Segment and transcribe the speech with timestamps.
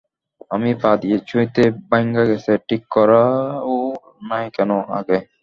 [0.51, 3.75] আমি পা দিয়া ছুঁইতেই ভাইঙা গেসে, ঠিক করাও
[4.29, 5.17] নাই কেন, আগে!